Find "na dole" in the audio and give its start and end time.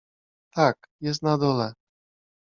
1.23-1.73